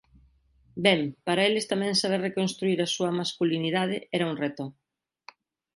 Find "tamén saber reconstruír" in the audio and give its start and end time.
1.71-2.79